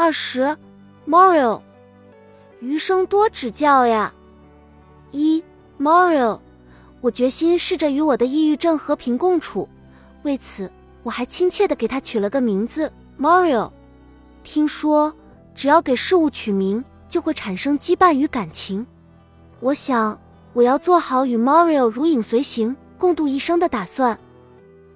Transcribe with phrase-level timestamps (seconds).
[0.00, 0.56] 二十
[1.08, 1.60] ，Mario，
[2.60, 4.14] 余生多指教呀。
[5.10, 5.42] 一
[5.76, 6.38] ，Mario，
[7.00, 9.68] 我决心试着与我的抑郁症和平共处，
[10.22, 10.70] 为此
[11.02, 13.72] 我还亲切的给他取了个名字 Mario。
[14.44, 15.12] 听说
[15.52, 18.86] 只要给事物取名，就会产生羁绊与感情。
[19.58, 20.16] 我想
[20.52, 24.16] 我要做好与 Mario 如影随形、共度一生的打算。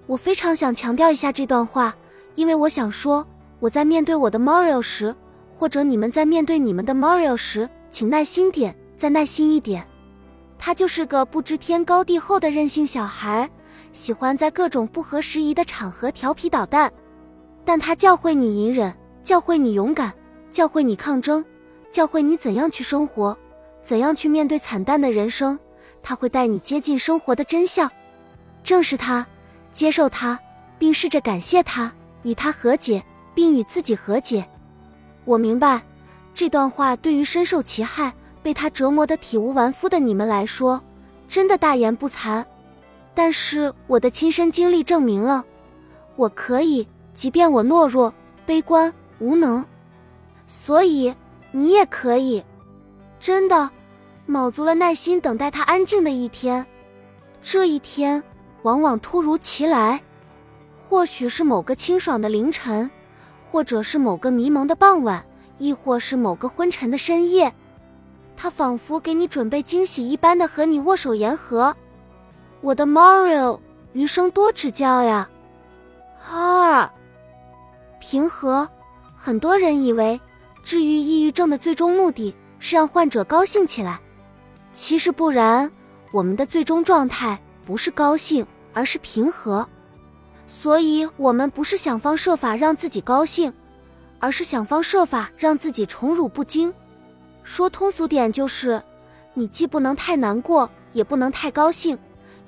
[0.06, 1.96] 我非常想强调一下这段话，
[2.36, 3.26] 因为我想说。
[3.62, 5.14] 我在面对我的 Mario 时，
[5.56, 9.86] 或者你们在面对你们的 Mario 时，请耐心点，再耐心一点。
[10.58, 13.48] 他就是个不知天高地厚的任性小孩，
[13.92, 16.92] 喜欢在各种不合时宜的场合调皮捣蛋。
[17.64, 20.12] 但他教会你隐忍，教会你勇敢，
[20.50, 21.44] 教会你抗争，
[21.88, 23.38] 教会你怎样去生活，
[23.80, 25.56] 怎样去面对惨淡的人生。
[26.02, 27.88] 他会带你接近生活的真相，
[28.64, 29.24] 正视他，
[29.70, 30.36] 接受他，
[30.80, 31.94] 并试着感谢他，
[32.24, 33.04] 与他和解。
[33.34, 34.46] 并与自己和解。
[35.24, 35.82] 我明白，
[36.34, 40.82] 这段话对于深受其害、被他折磨得体无完肤的你们来说，
[41.28, 42.44] 真的大言不惭。
[43.14, 45.44] 但是我的亲身经历证明了，
[46.16, 48.12] 我可以，即便我懦弱、
[48.46, 49.64] 悲观、无能。
[50.46, 51.14] 所以
[51.50, 52.42] 你也可以，
[53.20, 53.70] 真的，
[54.26, 56.66] 卯足了耐心等待他安静的一天。
[57.42, 58.22] 这一天
[58.62, 60.02] 往往突如其来，
[60.78, 62.90] 或许是某个清爽的凌晨。
[63.52, 65.22] 或者是某个迷蒙的傍晚，
[65.58, 67.52] 亦或是某个昏沉的深夜，
[68.34, 71.76] 他仿佛给你准备惊喜一般的和你握手言和。
[72.62, 73.60] 我的 Mario，
[73.92, 75.28] 余生多指教呀。
[76.32, 76.90] 二，
[78.00, 78.66] 平和。
[79.18, 80.18] 很多人以为
[80.64, 84.00] 治愈抑郁症的最终目的是让患者高兴起来，
[84.72, 85.70] 其实不然。
[86.10, 89.68] 我们的最终状态不是高兴，而是平和。
[90.54, 93.52] 所以，我们不是想方设法让自己高兴，
[94.18, 96.72] 而是想方设法让自己宠辱不惊。
[97.42, 98.80] 说通俗点就是，
[99.32, 101.98] 你既不能太难过，也不能太高兴，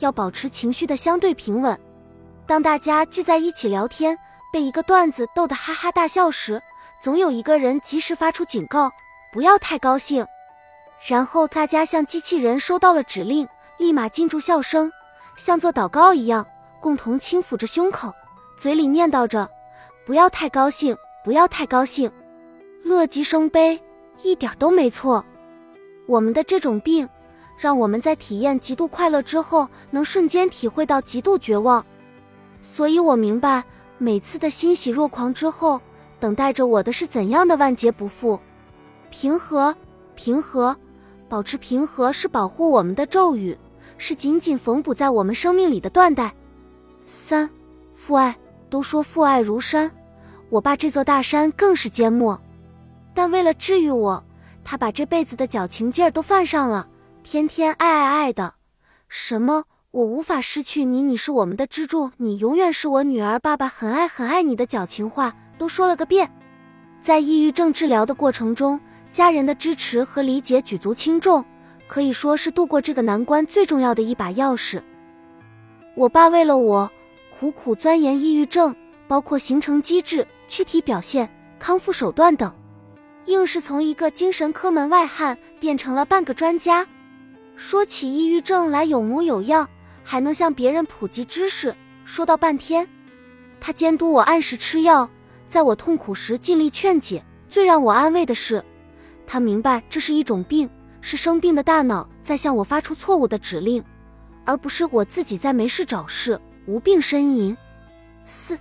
[0.00, 1.80] 要保持情绪的相对平稳。
[2.46, 4.16] 当大家聚在一起聊天，
[4.52, 6.62] 被一个段子逗得哈哈大笑时，
[7.02, 8.92] 总有一个人及时发出警告，
[9.32, 10.24] 不要太高兴。
[11.08, 14.92] 然后大家像机器人收到了指令，立马禁住笑声，
[15.36, 16.46] 像做祷告一样。
[16.84, 18.12] 共同轻抚着胸口，
[18.58, 19.48] 嘴里念叨着
[20.04, 22.12] ：“不要太高兴，不要太高兴，
[22.82, 23.80] 乐极生悲，
[24.22, 25.24] 一点都没错。”
[26.04, 27.08] 我们的这种病，
[27.56, 31.82] 让我们在体验极度快乐之后，能瞬间体会到极度绝望。
[32.60, 33.64] 所以我明白，
[33.96, 35.80] 每次的欣喜若狂之后，
[36.20, 38.38] 等待着我的是怎样的万劫不复。
[39.08, 39.74] 平和，
[40.14, 40.76] 平和，
[41.30, 43.56] 保持平和是保护我们的咒语，
[43.96, 46.34] 是紧紧缝补在我们生命里的缎带。
[47.06, 47.48] 三，
[47.92, 48.36] 父爱
[48.70, 49.90] 都说父爱如山，
[50.48, 52.40] 我爸这座大山更是缄默。
[53.12, 54.24] 但为了治愈我，
[54.64, 56.88] 他把这辈子的矫情劲儿都犯上了，
[57.22, 58.54] 天天爱爱爱的。
[59.08, 66.30] 什么我无法失去你，你是我们的支柱，你永远是我女儿，爸爸很爱很爱你的矫情话都说了个遍。
[66.98, 71.44] 在抑郁症治疗的过程中，家人的支持和理解举足轻重，
[71.86, 74.82] 可以说是度过这个难关最重要的一把钥匙。
[75.96, 76.90] 我爸为了我
[77.30, 78.74] 苦苦钻研抑郁症，
[79.06, 81.28] 包括形成机制、躯体表现、
[81.58, 82.52] 康复手段等，
[83.26, 86.84] 硬是从一个精神科门外汉变成了半个专家。
[87.54, 89.68] 说起抑郁症来有模有样，
[90.02, 91.72] 还能向别人普及知识，
[92.04, 92.88] 说到半天。
[93.60, 95.08] 他监督我按时吃药，
[95.46, 97.24] 在我痛苦时尽力劝解。
[97.48, 98.64] 最让我安慰的是，
[99.24, 100.68] 他明白这是一种病，
[101.00, 103.84] 是生病的大脑在向我发出错误的指令。
[104.44, 107.56] 而不是我自己在没事找事无病呻吟。
[108.26, 108.58] 四，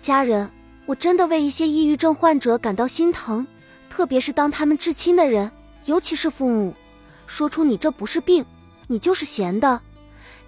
[0.00, 0.50] 家人，
[0.86, 3.46] 我真的为一些抑郁症患者感到心疼，
[3.88, 5.50] 特别是当他们至亲的人，
[5.84, 6.74] 尤其是父母，
[7.26, 8.44] 说出你这不是病，
[8.86, 9.80] 你就是闲的，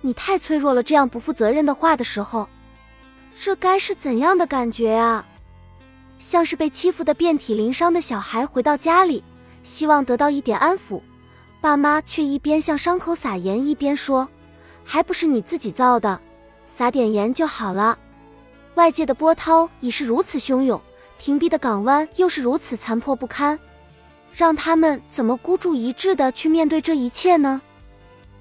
[0.00, 2.48] 你太脆弱了这样不负责任的话的时候，
[3.38, 5.26] 这该是怎样的感觉啊？
[6.18, 9.24] 像是被欺负的遍体鳞伤的小孩回到家里，
[9.64, 11.00] 希望得到一点安抚，
[11.60, 14.28] 爸妈却一边向伤口撒盐，一边说。
[14.84, 16.20] 还不是你自己造的，
[16.66, 17.98] 撒点盐就好了。
[18.74, 20.80] 外界的波涛已是如此汹涌，
[21.18, 23.58] 停闭的港湾又是如此残破不堪，
[24.34, 27.60] 让他们怎么孤注一掷的去面对这一切呢？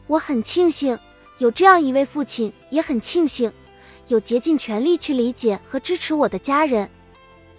[0.08, 0.98] 我很庆幸
[1.38, 3.52] 有这样一位父亲，也很庆幸
[4.08, 6.90] 有竭尽全力去理解和支持我的家人。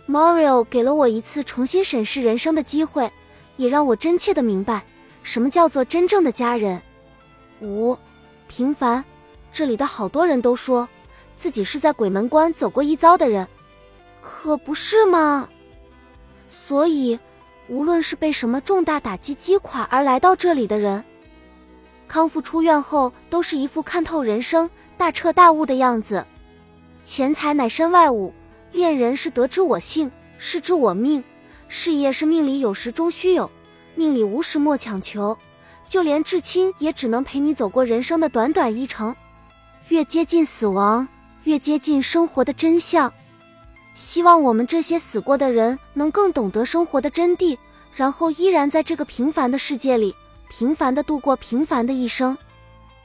[0.08, 3.10] Mario 给了我一次重新审视人生的机会，
[3.56, 4.82] 也让我真切的明白
[5.22, 6.82] 什么叫做真正的家人。
[7.60, 7.96] 五。
[8.54, 9.02] 平凡，
[9.50, 10.86] 这里的好多人都说
[11.34, 13.48] 自己是在鬼门关走过一遭的人，
[14.20, 15.48] 可不是吗？
[16.50, 17.18] 所以，
[17.68, 21.02] 无论是被什么重大打击击垮而来到这里的人，
[22.06, 26.22] 康复出院后都是一副看透人生、大彻大悟的样子。
[27.02, 28.34] 钱财乃身外物，
[28.70, 31.22] 恋人是得之我幸，失之我命；
[31.68, 33.50] 事业是命里有时终须有，
[33.94, 35.38] 命里无时莫强求。
[35.92, 39.14] 就连至亲也只能陪你走过人生的短短一程。
[39.88, 41.06] 越接近死亡，
[41.44, 43.12] 越接近生活的真相。
[43.94, 47.58] 希望我们这些死过的人能更懂得生活的真谛，
[47.94, 50.16] 然后依然在这个平凡的世界里，
[50.48, 52.38] 平凡的度过平凡的一生。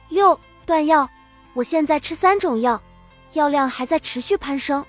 [0.08, 1.06] 六断药，
[1.52, 2.80] 我现在吃三种药，
[3.34, 4.82] 药量还在持续攀升。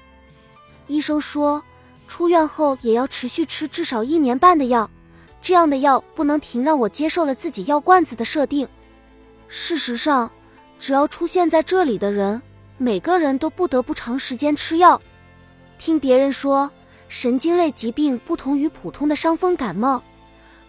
[0.87, 1.61] 医生说，
[2.07, 4.89] 出院后也要持续吃至少一年半的药，
[5.41, 8.67] 这样的药不能停，让我接受了自己药罐子的设定。
[9.47, 10.29] 事实上。
[10.81, 12.41] 只要出现在这里的人，
[12.77, 15.01] 每个人都不得不长时间吃药。
[15.77, 16.71] 听别人说，
[17.09, 20.01] 神经类疾病不同于普通的伤风感冒，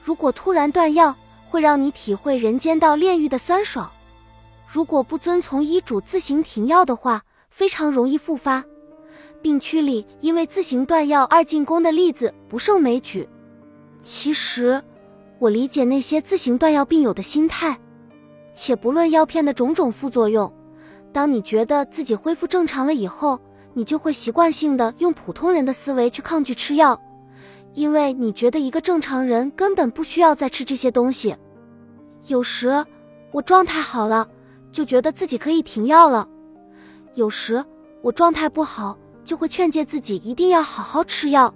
[0.03, 1.15] 如果突然断药，
[1.49, 3.89] 会让你体会人间到炼狱的酸爽。
[4.67, 8.65] 如果不遵从医嘱自行停药的话，非常容易复发。
[9.41, 13.29] 病区里因为自行断药而进宫的例子不胜枚举。
[14.03, 14.83] 其实，
[15.39, 17.79] 我理解那些自行断药病友的心态。
[18.53, 20.53] 且不论药片的种种副作用，
[21.13, 23.39] 当你觉得自己恢复正常了以后，
[23.75, 27.01] 你就会习惯性的用普通人的思维去抗拒吃药，
[27.75, 31.37] 因为你觉得一个正常人根本不需要再吃这些东西。
[32.27, 32.85] 有时
[33.31, 34.29] 我状态好了，
[34.73, 36.27] 就觉得自己可以停药了；
[37.15, 37.65] 有时
[38.03, 41.55] 我状态不好，就会劝诫自己一定要好好吃药。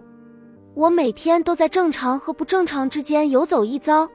[0.74, 4.08] 我每天都在正常和不正常之间游走一遭。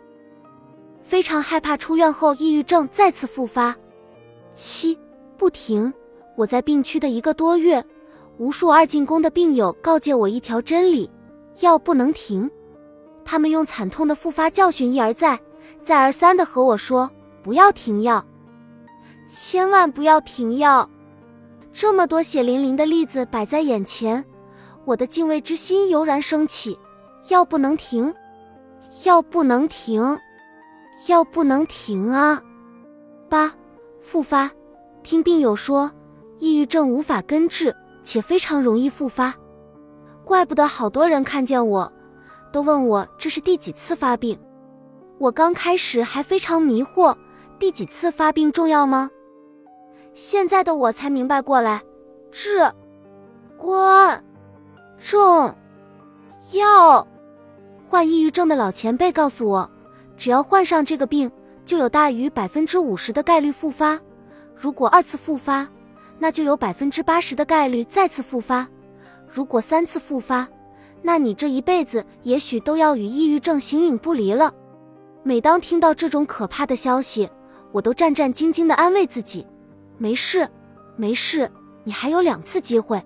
[1.02, 3.76] 非常害怕出院后抑郁症再次复发。
[4.54, 4.98] 七
[5.38, 5.92] 不停，
[6.36, 7.84] 我在病区的一个多月，
[8.38, 11.10] 无数二进宫的病友告诫我一条真理：
[11.62, 12.50] 药不能停。
[13.24, 15.40] 他们用惨痛的复发教训一而再、
[15.82, 17.10] 再而三的和我说：
[17.42, 18.26] 不要停药，
[19.30, 20.90] 千万不要停药。
[21.72, 24.26] 这么多血淋淋的例子摆在眼前，
[24.86, 26.78] 我的敬畏之心油然升起。
[27.30, 28.14] 药不能停，
[29.04, 30.18] 药不能停。
[31.08, 32.44] 药不能停啊！
[33.30, 33.54] 八
[34.02, 34.52] 复发，
[35.02, 35.90] 听病友说，
[36.40, 37.74] 抑郁症无法根治，
[38.04, 39.34] 且非常容易复发。
[40.26, 41.94] 怪不得好多人看见我，
[42.52, 44.38] 都问我这是第几次发病。
[45.20, 47.16] 我刚开始还非常迷惑，
[47.58, 49.10] 第几次发病重要吗？
[50.14, 51.82] 现在的我才明白过来，
[52.30, 52.70] 治、
[53.58, 54.22] 关、
[55.00, 55.56] 重
[56.54, 57.08] 要。
[57.88, 59.70] 患抑郁症的老前辈告诉我。
[60.18, 61.32] 只要患上这个病，
[61.64, 63.98] 就有大于百分之五十的概率复发。
[64.54, 65.66] 如果二次复发，
[66.20, 68.68] 那就有百分之八十的概率再次复发。
[69.30, 70.46] 如果三次复发，
[71.02, 74.54] 那你这一辈子也许都要与抑郁症形影不离了。
[75.24, 77.30] 每当听到这种可怕的消息，
[77.72, 79.48] 我都战战兢兢地安慰自己：
[79.98, 80.46] 没事，
[80.98, 81.50] 没事，
[81.86, 83.02] 你还有两次机会。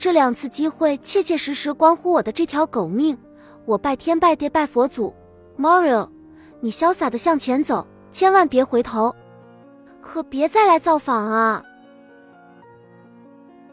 [0.00, 3.16] 这两次机会切切实实关乎我的这条狗命。
[3.66, 5.12] 我拜天拜地拜佛祖
[5.58, 6.08] ，Mario。
[6.60, 9.14] 你潇洒的向前走，千万别回头，
[10.00, 11.62] 可别再来造访啊！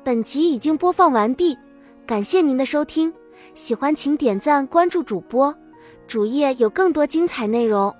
[0.04, 1.58] 本集已经播放完毕，
[2.06, 3.14] 感谢您的收听，
[3.54, 5.56] 喜欢请点赞关注主播，
[6.08, 7.94] 主页有更多精彩内容。